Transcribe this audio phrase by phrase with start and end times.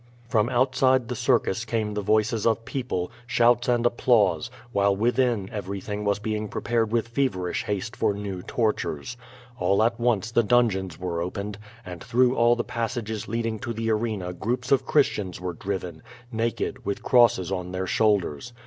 [0.27, 4.49] From outside the circus came the voices of people, shouts and applausQ.
[4.71, 9.15] while within everything was being prepared with feverislihaste for new tortures.
[9.59, 13.73] All at once the dun geons were opened, and through all the passages leading to
[13.73, 18.53] the arena groups of Christians were driven, naked, with crosses on their shoulders.